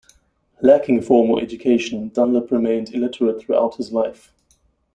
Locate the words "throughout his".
3.39-3.91